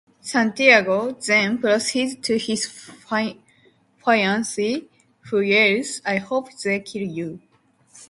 Santiago 0.19 1.11
then 1.11 1.59
proceeds 1.59 2.15
to 2.15 2.39
his 2.39 2.65
fiancee, 3.05 4.89
who 5.29 5.41
yells, 5.41 6.01
...I 6.03 6.17
hope 6.17 6.49
they 6.63 6.79
kill 6.79 7.03
you! 7.03 7.39